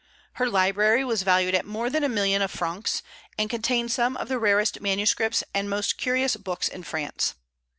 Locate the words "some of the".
3.91-4.39